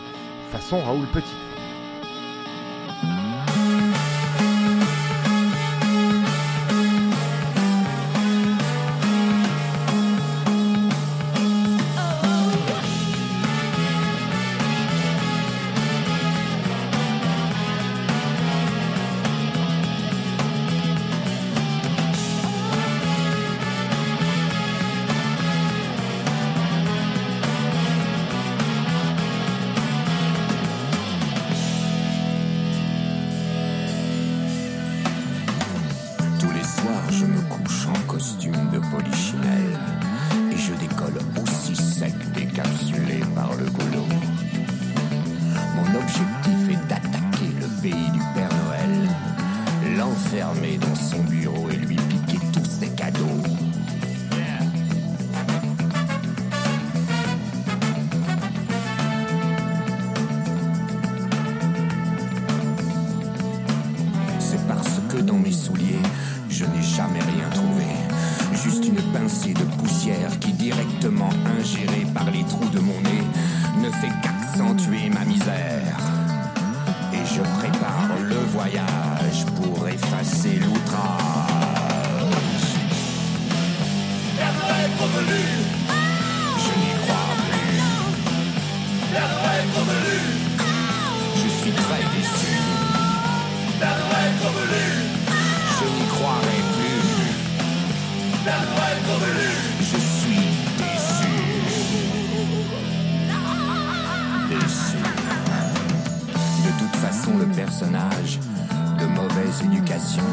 façon 0.52 0.80
Raoul 0.80 1.06
Petit. 1.14 1.47
Pincée 69.38 69.54
de 69.54 69.64
poussière 69.82 70.40
qui, 70.40 70.52
directement 70.54 71.30
ingérée 71.60 72.06
par 72.14 72.30
les 72.32 72.44
trous 72.46 72.70
de 72.70 72.80
mon 72.80 73.00
nez, 73.02 73.24
ne 73.82 73.90
fait 73.90 74.12
qu'accentuer 74.24 75.10
ma 75.10 75.26
misère. 75.26 75.98
Et 77.14 77.26
je 77.36 77.42
prépare 77.60 78.10
le 78.24 78.36
voyage 78.36 79.46
pour 79.56 79.88
effacer 79.88 80.60
l'outrage. 80.60 81.18
Je 86.64 86.72
n'y 86.80 86.94
crois 87.04 87.36
plus. 87.48 87.84
Je 91.36 91.48
suis 91.62 91.72
très 91.72 92.04
déçu. 92.16 92.58
Je 95.80 95.86
n'y 95.86 96.08
croirai 96.08 96.60
plus. 96.74 96.88
Toute 107.38 107.48
façon, 107.50 107.50
le 107.50 107.56
personnage 107.56 108.40
de 109.00 109.06
mauvaise 109.06 109.62
éducation 109.64 110.24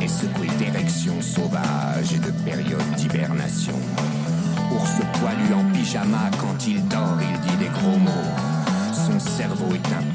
est 0.00 0.08
secoué 0.08 0.48
d'érections 0.58 1.20
sauvages 1.20 2.12
et 2.14 2.18
de 2.18 2.30
périodes 2.44 2.94
d'hibernation. 2.96 3.74
Ours 4.72 5.00
poilu 5.18 5.54
en 5.54 5.64
pyjama, 5.72 6.30
quand 6.40 6.66
il 6.66 6.86
dort, 6.88 7.18
il 7.20 7.40
dit 7.40 7.56
des 7.56 7.70
gros 7.70 7.98
mots. 7.98 8.10
Son 8.92 9.18
cerveau 9.18 9.68
est 9.74 9.92
un 9.92 10.11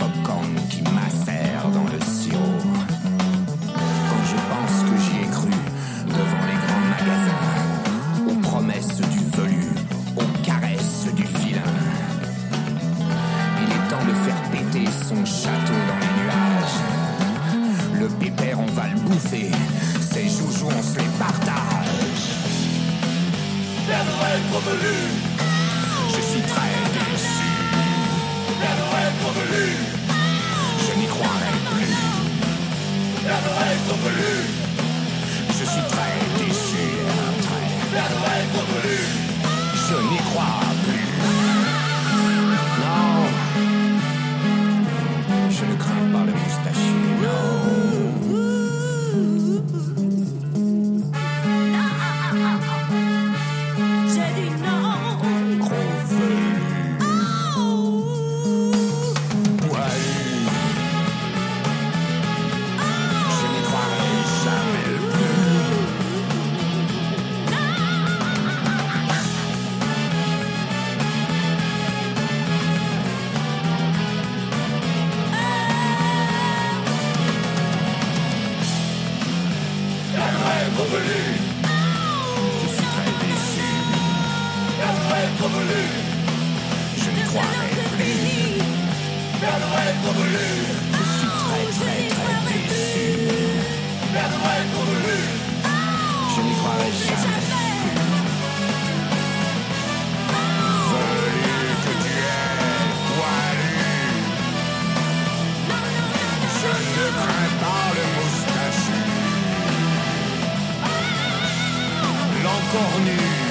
bienvenue. 112.97 113.46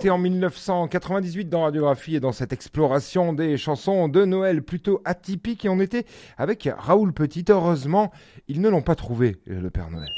Était 0.00 0.08
en 0.08 0.16
1998 0.16 1.50
dans 1.50 1.64
Radiographie 1.64 2.16
et 2.16 2.20
dans 2.20 2.32
cette 2.32 2.54
exploration 2.54 3.34
des 3.34 3.58
chansons 3.58 4.08
de 4.08 4.24
Noël 4.24 4.62
plutôt 4.62 5.02
atypiques 5.04 5.66
et 5.66 5.68
on 5.68 5.78
était 5.78 6.06
avec 6.38 6.70
Raoul 6.74 7.12
Petit. 7.12 7.44
Heureusement, 7.50 8.10
ils 8.48 8.62
ne 8.62 8.70
l'ont 8.70 8.80
pas 8.80 8.94
trouvé, 8.94 9.42
le 9.44 9.68
Père 9.68 9.90
Noël. 9.90 10.08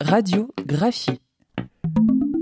Radiographie. 0.00 1.20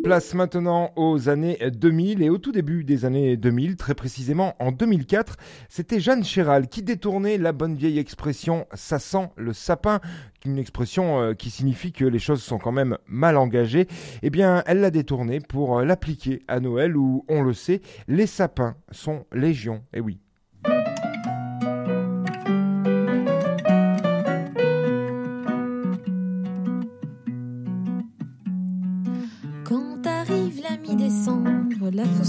Place 0.05 0.35
maintenant 0.35 0.93
aux 0.97 1.31
années 1.31 1.57
2000 1.73 2.23
et 2.23 2.29
au 2.29 2.37
tout 2.37 2.53
début 2.53 2.85
des 2.85 3.07
années 3.07 3.39
2000, 3.39 3.77
très 3.77 3.95
précisément 3.95 4.55
en 4.61 4.71
2004, 4.71 5.37
c'était 5.71 5.99
Jeanne 5.99 6.23
Chéral 6.23 6.69
qui 6.69 6.83
détournait 6.83 7.39
la 7.39 7.53
bonne 7.53 7.75
vieille 7.75 7.99
expression 7.99 8.67
«ça 8.75 8.99
sent 8.99 9.31
le 9.37 9.55
sapin», 9.55 10.01
une 10.45 10.59
expression 10.59 11.23
euh, 11.23 11.33
qui 11.33 11.49
signifie 11.49 11.93
que 11.93 12.05
les 12.05 12.19
choses 12.19 12.43
sont 12.43 12.59
quand 12.59 12.71
même 12.71 12.99
mal 13.07 13.39
engagées. 13.39 13.89
Eh 14.23 14.29
bien, 14.29 14.63
elle 14.67 14.81
l'a 14.81 14.91
détournée 14.91 15.41
pour 15.41 15.79
euh, 15.79 15.87
l'appliquer 15.87 16.43
à 16.49 16.61
Noël 16.61 16.99
où, 16.99 17.25
on 17.29 17.43
le 17.43 17.55
sait, 17.55 17.81
les 18.07 18.27
sapins 18.27 18.77
sont 18.91 19.25
légion. 19.33 19.85
Eh 19.95 20.01
oui. 20.01 20.19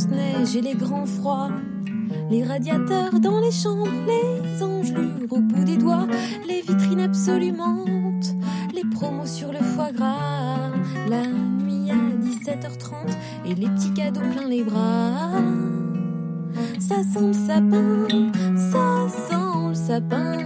Mi-décembre, 0.07 0.15
la 0.15 0.25
fausse 0.25 0.45
neige 0.45 0.55
et 0.55 0.61
les 0.61 0.75
grands 0.75 1.05
froids, 1.05 1.51
les 2.29 2.43
radiateurs 2.43 3.19
dans 3.19 3.39
les 3.39 3.51
chambres, 3.51 3.87
les 4.07 4.63
engelures 4.63 5.31
au 5.31 5.39
bout 5.39 5.63
des 5.63 5.77
doigts, 5.77 6.07
les 6.47 6.61
vitrines 6.61 7.01
absolument, 7.01 7.85
les 8.73 8.83
promos 8.91 9.25
sur 9.25 9.51
le 9.51 9.59
foie 9.59 9.91
gras, 9.91 10.71
la 11.09 11.27
nuit 11.27 11.91
à 11.91 11.95
17h30 11.95 12.93
et 13.45 13.55
les 13.55 13.67
petits 13.67 13.93
cadeaux 13.93 14.21
plein 14.31 14.47
les 14.47 14.63
bras. 14.63 15.41
Ça 16.79 17.03
sent 17.03 17.27
le 17.27 17.33
sapin, 17.33 18.07
ça 18.55 19.07
sent 19.09 19.69
le 19.69 19.73
sapin, 19.73 20.37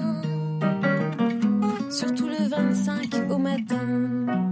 surtout 1.92 2.28
le 2.28 2.48
25 2.48 3.32
au 3.32 3.38
matin. 3.38 4.49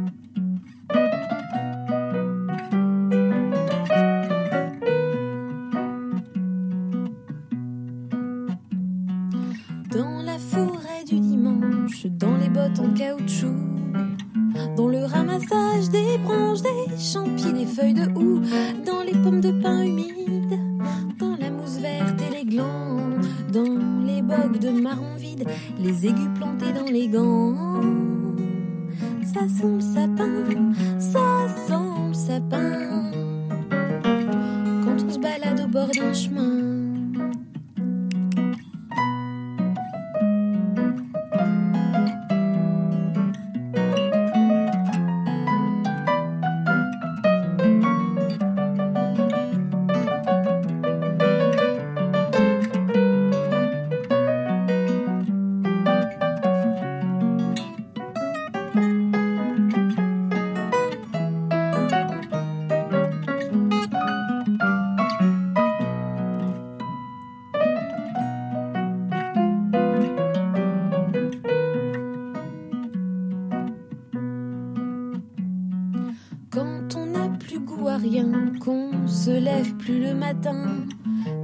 Les 25.79 26.05
aigus 26.05 26.29
plantés 26.35 26.73
dans 26.73 26.85
les 26.85 27.07
gants. 27.07 27.46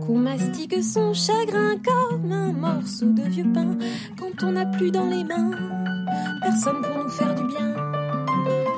Qu'on 0.05 0.17
mastique 0.17 0.75
son 0.83 1.13
chagrin 1.13 1.75
comme 1.83 2.31
un 2.31 2.51
morceau 2.51 3.11
de 3.11 3.23
vieux 3.23 3.51
pain, 3.53 3.77
quand 4.17 4.43
on 4.43 4.51
n'a 4.53 4.65
plus 4.65 4.91
dans 4.91 5.05
les 5.05 5.23
mains 5.23 5.51
personne 6.43 6.81
pour 6.81 7.03
nous 7.03 7.09
faire 7.09 7.33
du 7.35 7.43
bien, 7.45 7.73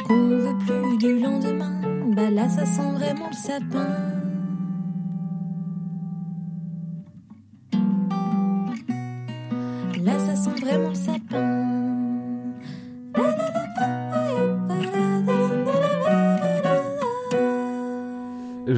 qu'on 0.08 0.28
veut 0.28 0.58
plus 0.66 0.98
du 0.98 1.20
lendemain, 1.20 1.82
bah 2.16 2.30
là 2.30 2.48
ça 2.48 2.66
sent 2.66 2.92
vraiment 2.94 3.28
le 3.30 3.36
sapin. 3.36 4.05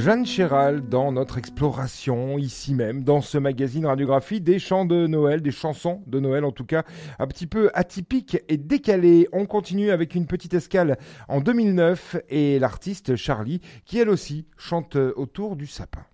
Jeanne 0.08 0.26
Chéral 0.26 0.88
dans 0.88 1.12
notre 1.12 1.38
exploration 1.38 2.38
ici 2.38 2.74
même, 2.74 3.04
dans 3.04 3.20
ce 3.20 3.38
magazine 3.38 3.86
radiographie 3.86 4.40
des 4.40 4.58
chants 4.58 4.86
de 4.86 5.06
Noël, 5.06 5.42
des 5.42 5.52
chansons 5.52 6.02
de 6.08 6.22
Noël 6.22 6.46
en 6.46 6.54
tout 6.54 6.64
cas, 6.64 6.86
un 7.20 7.28
petit 7.28 7.46
peu 7.46 7.70
atypiques 7.74 8.38
et 8.48 8.56
décalées. 8.56 9.28
On 9.34 9.46
continue 9.46 9.92
avec 9.92 10.16
une 10.16 10.26
petite 10.26 10.54
escale 10.54 10.98
en 11.28 11.42
2009 11.42 12.16
et 12.30 12.58
l'artiste 12.58 13.18
Charlie 13.18 13.60
qui 13.84 14.00
elle 14.00 14.08
aussi 14.08 14.48
chante 14.56 14.96
autour 14.96 15.58
du 15.58 15.68
sapin. 15.68 16.06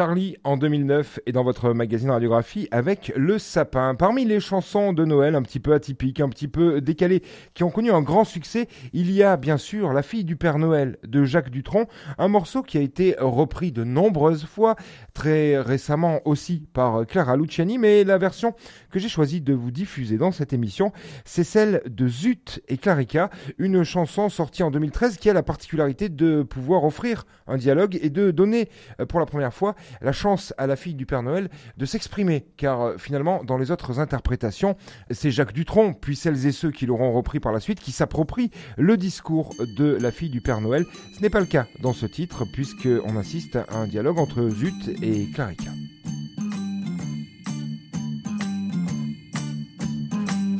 Charlie 0.00 0.38
en 0.44 0.56
2009 0.56 1.20
est 1.26 1.32
dans 1.32 1.44
votre 1.44 1.74
magazine 1.74 2.10
Radiographie 2.10 2.68
avec 2.70 3.12
Le 3.16 3.38
Sapin. 3.38 3.94
Parmi 3.94 4.24
les 4.24 4.40
chansons 4.40 4.94
de 4.94 5.04
Noël 5.04 5.34
un 5.34 5.42
petit 5.42 5.60
peu 5.60 5.74
atypiques, 5.74 6.20
un 6.20 6.30
petit 6.30 6.48
peu 6.48 6.80
décalées, 6.80 7.22
qui 7.52 7.64
ont 7.64 7.70
connu 7.70 7.90
un 7.90 8.00
grand 8.00 8.24
succès, 8.24 8.66
il 8.94 9.12
y 9.12 9.22
a 9.22 9.36
bien 9.36 9.58
sûr 9.58 9.92
La 9.92 10.00
fille 10.00 10.24
du 10.24 10.36
Père 10.36 10.58
Noël 10.58 10.96
de 11.06 11.24
Jacques 11.24 11.50
Dutronc, 11.50 11.86
un 12.16 12.28
morceau 12.28 12.62
qui 12.62 12.78
a 12.78 12.80
été 12.80 13.14
repris 13.18 13.72
de 13.72 13.84
nombreuses 13.84 14.46
fois, 14.46 14.74
très 15.12 15.60
récemment 15.60 16.20
aussi 16.24 16.66
par 16.72 17.06
Clara 17.06 17.36
Luciani, 17.36 17.76
mais 17.76 18.02
la 18.02 18.16
version 18.16 18.54
que 18.90 18.98
j'ai 18.98 19.10
choisi 19.10 19.42
de 19.42 19.52
vous 19.52 19.70
diffuser 19.70 20.16
dans 20.16 20.32
cette 20.32 20.54
émission, 20.54 20.92
c'est 21.26 21.44
celle 21.44 21.82
de 21.84 22.08
Zut 22.08 22.62
et 22.68 22.78
Clarica, 22.78 23.28
une 23.58 23.84
chanson 23.84 24.30
sortie 24.30 24.62
en 24.62 24.70
2013 24.70 25.18
qui 25.18 25.28
a 25.28 25.34
la 25.34 25.42
particularité 25.42 26.08
de 26.08 26.42
pouvoir 26.42 26.84
offrir 26.84 27.26
un 27.46 27.58
dialogue 27.58 27.98
et 28.00 28.08
de 28.08 28.30
donner 28.30 28.70
euh, 28.98 29.04
pour 29.04 29.20
la 29.20 29.26
première 29.26 29.52
fois 29.52 29.74
la 30.00 30.12
chance 30.12 30.54
à 30.58 30.66
la 30.66 30.76
fille 30.76 30.94
du 30.94 31.06
Père 31.06 31.22
Noël 31.22 31.48
de 31.76 31.86
s'exprimer, 31.86 32.46
car 32.56 32.80
euh, 32.82 32.98
finalement, 32.98 33.44
dans 33.44 33.58
les 33.58 33.70
autres 33.70 34.00
interprétations, 34.00 34.76
c'est 35.10 35.30
Jacques 35.30 35.52
Dutronc, 35.52 35.94
puis 35.94 36.16
celles 36.16 36.46
et 36.46 36.52
ceux 36.52 36.70
qui 36.70 36.86
l'auront 36.86 37.12
repris 37.12 37.40
par 37.40 37.52
la 37.52 37.60
suite, 37.60 37.80
qui 37.80 37.92
s'approprient 37.92 38.50
le 38.76 38.96
discours 38.96 39.54
de 39.76 39.96
la 40.00 40.10
fille 40.10 40.30
du 40.30 40.40
Père 40.40 40.60
Noël. 40.60 40.84
Ce 41.16 41.20
n'est 41.20 41.30
pas 41.30 41.40
le 41.40 41.46
cas 41.46 41.66
dans 41.80 41.92
ce 41.92 42.06
titre, 42.06 42.44
puisqu'on 42.52 43.16
assiste 43.16 43.56
à 43.56 43.66
un 43.72 43.86
dialogue 43.86 44.18
entre 44.18 44.48
Zut 44.48 44.88
et 45.02 45.30
Clarica. 45.32 45.70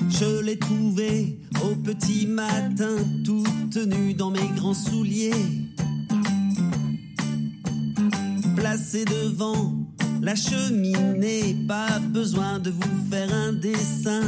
Je 0.09 0.43
l'ai 0.45 0.59
trouvée 0.59 1.39
au 1.65 1.75
petit 1.77 2.27
matin, 2.27 2.97
toute 3.25 3.61
dans 4.17 4.31
mes 4.31 4.49
grands 4.57 4.75
souliers. 4.75 5.31
Placée 8.61 9.07
devant 9.07 9.73
la 10.21 10.35
cheminée, 10.35 11.57
pas 11.67 11.99
besoin 11.99 12.59
de 12.59 12.69
vous 12.69 13.11
faire 13.11 13.33
un 13.33 13.55
dessin. 13.55 14.21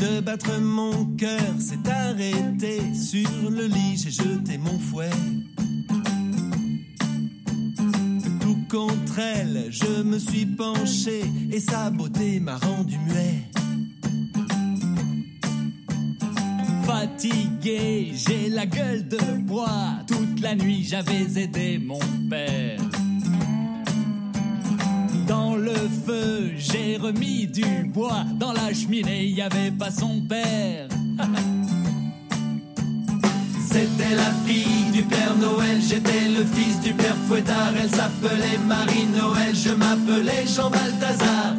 De 0.00 0.20
battre 0.20 0.60
mon 0.60 1.14
cœur 1.14 1.54
s'est 1.60 1.88
arrêté 1.88 2.80
sur 2.92 3.50
le 3.52 3.66
lit, 3.66 3.96
j'ai 3.96 4.10
jeté 4.10 4.58
mon 4.58 4.76
fouet. 4.80 5.10
Tout 8.40 8.58
contre 8.68 9.20
elle, 9.20 9.68
je 9.70 10.02
me 10.02 10.18
suis 10.18 10.46
penché 10.46 11.22
et 11.52 11.60
sa 11.60 11.88
beauté 11.88 12.40
m'a 12.40 12.56
rendu 12.56 12.98
muet. 12.98 13.44
Fatigué, 16.84 18.12
j'ai 18.12 18.48
la 18.48 18.66
gueule 18.66 19.06
de 19.06 19.38
bois. 19.42 20.00
La 20.44 20.54
nuit, 20.54 20.84
j'avais 20.86 21.26
aidé 21.40 21.78
mon 21.78 21.98
père. 22.28 22.78
Dans 25.26 25.56
le 25.56 25.74
feu, 26.06 26.52
j'ai 26.58 26.98
remis 26.98 27.46
du 27.46 27.84
bois. 27.84 28.24
Dans 28.38 28.52
la 28.52 28.74
cheminée, 28.74 29.24
il 29.24 29.36
y 29.36 29.40
avait 29.40 29.70
pas 29.70 29.90
son 29.90 30.20
père. 30.20 30.88
C'était 33.66 34.14
la 34.14 34.30
fille 34.46 34.90
du 34.92 35.02
Père 35.04 35.34
Noël, 35.36 35.80
j'étais 35.80 36.28
le 36.28 36.44
fils 36.44 36.78
du 36.80 36.92
Père 36.92 37.16
Fouettard. 37.26 37.72
Elle 37.82 37.88
s'appelait 37.88 38.58
Marie 38.66 39.06
Noël, 39.16 39.54
je 39.54 39.70
m'appelais 39.70 40.44
Jean 40.46 40.68
Balthazar. 40.68 41.54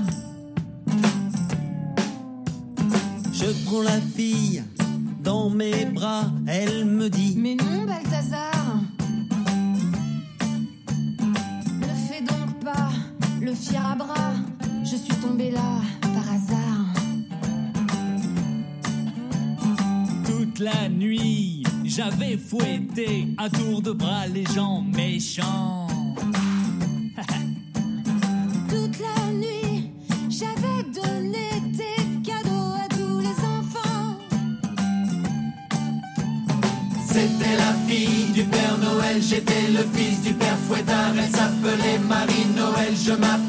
Je 3.33 3.47
prends 3.65 3.81
la 3.81 3.99
fille 4.15 4.63
dans 5.23 5.49
mes 5.49 5.85
bras, 5.85 6.25
elle 6.45 6.85
me 6.85 7.09
dit 7.09 7.35
Mais 7.35 7.55
non, 7.55 7.85
Balthazar 7.87 8.64
le 13.45 13.53
fier 13.53 13.85
à 13.85 13.95
bras. 13.95 14.33
Je 14.83 14.95
suis 14.95 15.15
tombée 15.21 15.51
là 15.51 15.81
par 16.01 16.33
hasard. 16.33 16.93
toute 20.25 20.59
la 20.59 20.89
nuit. 20.89 21.63
J'avais 21.83 22.37
fouetté 22.37 23.27
à 23.37 23.49
tour 23.49 23.81
de 23.81 23.91
bras 23.91 24.25
les 24.27 24.45
gens 24.45 24.81
méchants. 24.81 25.87
Toute 28.69 28.99
la 28.99 29.31
nuit, 29.31 29.91
j'avais 30.29 30.83
donné 30.99 31.47
des 31.71 32.29
cadeaux 32.29 32.73
à 32.83 32.87
tous 32.89 33.19
les 33.19 33.37
enfants. 33.57 34.17
C'était 37.07 37.55
la 37.57 37.73
fille 37.87 38.31
du 38.33 38.43
Père 38.43 38.77
Noël, 38.79 39.21
j'étais 39.21 39.67
le 39.71 39.83
fils 39.93 40.21
du 40.23 40.33
Père 40.33 40.57
Fouettard. 40.67 41.13
Elle 41.17 41.29
je 43.05 43.11
m'appelais 43.11 43.44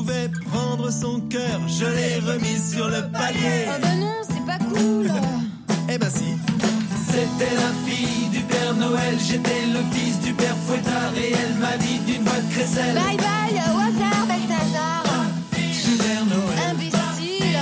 ne 0.00 0.06
pouvais 0.06 0.30
prendre 0.50 0.90
son 0.90 1.20
cœur, 1.28 1.60
je 1.66 1.84
l'ai 1.84 2.18
remis 2.18 2.58
sur 2.58 2.88
le 2.88 3.02
palier. 3.10 3.66
Ah 3.68 3.78
bah 3.80 3.94
non, 3.96 4.14
c'est 4.22 4.44
pas 4.46 4.58
cool. 4.64 5.10
Eh 5.88 5.98
ben 5.98 6.10
si. 6.10 6.36
C'était 7.06 7.54
la 7.54 7.72
fille 7.86 8.28
du 8.30 8.40
Père 8.40 8.74
Noël, 8.74 9.16
j'étais 9.18 9.66
le 9.66 9.80
fils 9.92 10.20
du 10.20 10.32
Père 10.32 10.56
Fouettard 10.66 11.12
et 11.16 11.32
elle 11.32 11.54
m'a 11.58 11.76
dit 11.78 11.98
d'une 12.06 12.22
voix 12.22 12.40
de 12.40 12.52
crécelle. 12.54 12.94
Bye 12.94 13.16
bye, 13.16 13.60
au 13.72 13.78
hasard, 13.78 14.26
Balthazar. 14.28 15.02
Père 15.50 16.24
Noël. 16.26 16.58
Imbécile. 16.70 17.58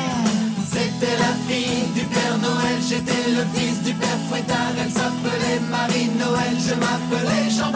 C'était 0.71 1.17
la 1.19 1.33
fille 1.49 1.89
du 1.95 2.05
Père 2.05 2.39
Noël, 2.39 2.79
j'étais 2.89 3.31
le 3.31 3.45
fils 3.59 3.83
du 3.83 3.95
Père 3.95 4.21
Fouettard. 4.29 4.75
Elle 4.81 4.93
s'appelait 4.93 5.61
Marie 5.71 6.11
Noël, 6.19 6.55
je 6.59 6.75
m'appelais 6.75 7.51
Jean 7.51 7.73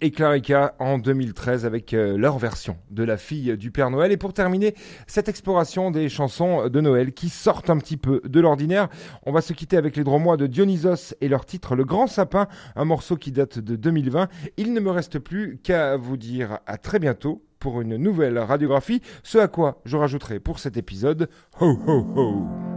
et 0.00 0.10
Clarica 0.10 0.74
en 0.78 0.98
2013 0.98 1.66
avec 1.66 1.94
euh, 1.94 2.16
leur 2.16 2.38
version 2.38 2.76
de 2.90 3.04
la 3.04 3.16
fille 3.16 3.56
du 3.56 3.70
Père 3.70 3.90
Noël. 3.90 4.12
Et 4.12 4.16
pour 4.16 4.32
terminer 4.32 4.74
cette 5.06 5.28
exploration 5.28 5.90
des 5.90 6.08
chansons 6.08 6.68
de 6.68 6.80
Noël 6.80 7.12
qui 7.12 7.28
sortent 7.28 7.70
un 7.70 7.78
petit 7.78 7.96
peu 7.96 8.20
de 8.24 8.40
l'ordinaire, 8.40 8.88
on 9.26 9.32
va 9.32 9.40
se 9.40 9.52
quitter 9.52 9.76
avec 9.76 9.96
les 9.96 10.04
Dromois 10.04 10.36
de 10.36 10.46
Dionysos 10.46 11.14
et 11.20 11.28
leur 11.28 11.44
titre 11.44 11.76
Le 11.76 11.84
Grand 11.84 12.06
Sapin, 12.06 12.46
un 12.76 12.84
morceau 12.84 13.16
qui 13.16 13.32
date 13.32 13.58
de 13.58 13.76
2020. 13.76 14.28
Il 14.56 14.72
ne 14.72 14.80
me 14.80 14.90
reste 14.90 15.18
plus 15.18 15.58
qu'à 15.62 15.96
vous 15.96 16.16
dire 16.16 16.58
à 16.66 16.76
très 16.78 16.98
bientôt 16.98 17.44
pour 17.58 17.80
une 17.80 17.96
nouvelle 17.96 18.38
radiographie, 18.38 19.02
ce 19.22 19.38
à 19.38 19.48
quoi 19.48 19.80
je 19.84 19.96
rajouterai 19.96 20.40
pour 20.40 20.58
cet 20.58 20.76
épisode 20.76 21.28
Ho 21.60 21.78
ho 21.86 22.06
ho 22.16 22.69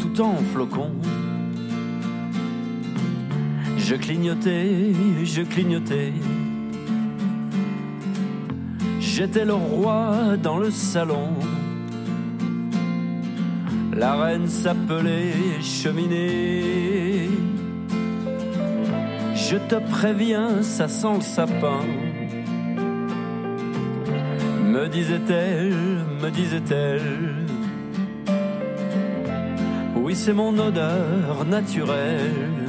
tout 0.00 0.20
en 0.20 0.34
flocons. 0.52 0.90
Je 3.78 3.94
clignotais, 3.94 4.92
je 5.22 5.42
clignotais. 5.42 6.12
J'étais 8.98 9.44
le 9.44 9.54
roi 9.54 10.36
dans 10.42 10.58
le 10.58 10.72
salon. 10.72 11.34
La 13.96 14.16
reine 14.16 14.48
s'appelait 14.48 15.60
cheminée. 15.60 17.28
Je 19.36 19.56
te 19.56 19.76
préviens, 19.90 20.62
ça 20.62 20.88
sent 20.88 21.14
le 21.14 21.20
sapin. 21.20 21.80
Me 24.64 24.88
disait-elle, 24.88 25.74
me 26.20 26.30
disait-elle. 26.30 27.51
C'est 30.14 30.34
mon 30.34 30.56
odeur 30.58 31.44
naturelle. 31.46 32.68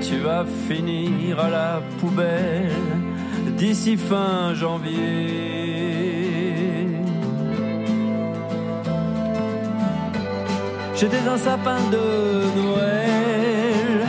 Tu 0.00 0.16
vas 0.18 0.44
finir 0.68 1.38
à 1.38 1.50
la 1.50 1.82
poubelle 2.00 2.72
d'ici 3.56 3.96
fin 3.96 4.54
janvier. 4.54 4.98
J'étais 10.96 11.28
un 11.28 11.36
sapin 11.36 11.78
de 11.92 12.06
Noël, 12.60 14.06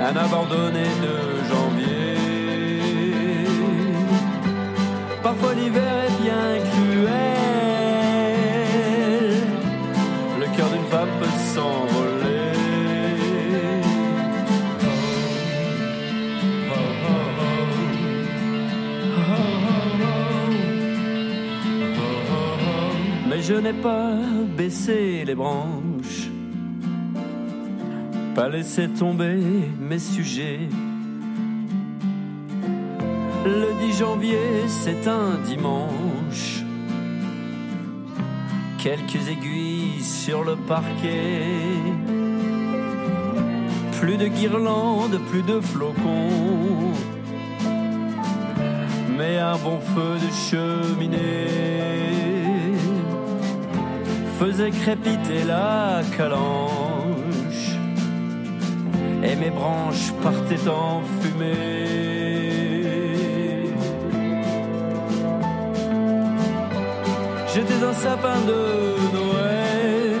un 0.00 0.16
abandonné 0.16 0.86
de 1.06 1.16
janvier. 1.50 2.16
Parfois 5.22 5.54
l'hiver 5.54 5.95
Pas 23.72 24.14
baissé 24.56 25.24
les 25.26 25.34
branches, 25.34 26.30
pas 28.32 28.48
laissé 28.48 28.88
tomber 28.88 29.38
mes 29.80 29.98
sujets. 29.98 30.68
Le 33.44 33.86
10 33.86 33.98
janvier, 33.98 34.68
c'est 34.68 35.08
un 35.08 35.38
dimanche. 35.44 36.62
Quelques 38.78 39.28
aiguilles 39.28 40.00
sur 40.00 40.44
le 40.44 40.54
parquet. 40.54 41.42
Plus 44.00 44.16
de 44.16 44.28
guirlandes, 44.28 45.18
plus 45.28 45.42
de 45.42 45.58
flocons. 45.60 46.92
Mais 49.18 49.38
un 49.38 49.56
bon 49.56 49.80
feu 49.80 50.18
de 50.24 50.30
cheminée 50.32 52.15
faisait 54.38 54.70
crépiter 54.70 55.44
la 55.46 56.02
calanche. 56.16 57.64
Et 59.22 59.34
mes 59.36 59.50
branches 59.50 60.12
partaient 60.22 60.68
en 60.68 61.02
fumée. 61.20 62.36
J'étais 67.52 67.82
un 67.82 67.94
sapin 67.94 68.38
de 68.52 68.62
Noël, 69.16 70.20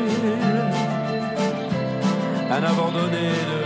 un 2.50 2.62
abandonné 2.72 3.28
de 3.50 3.65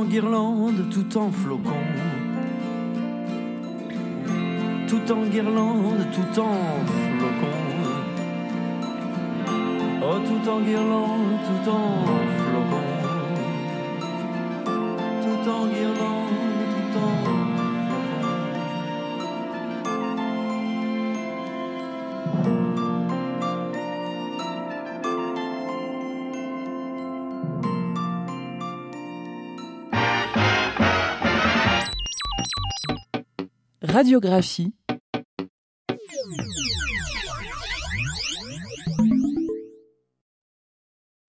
en 0.00 0.04
guirlande, 0.04 0.88
tout 0.90 1.18
en 1.18 1.30
flocons. 1.30 1.86
Tout 4.88 5.12
en 5.12 5.22
guirlande, 5.26 6.06
tout 6.14 6.40
en 6.40 6.56
flocons. 6.86 7.68
Oh, 10.02 10.18
tout 10.26 10.50
en 10.50 10.60
guirlande, 10.60 11.36
tout 11.46 11.70
en 11.70 12.29
Radiographie 34.00 34.72